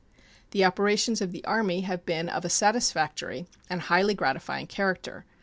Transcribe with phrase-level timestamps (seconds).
[0.49, 5.25] The operations of the Army have been of a satisfactory and highly gratifying character.